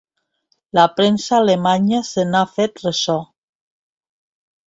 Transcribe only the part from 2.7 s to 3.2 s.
ressò.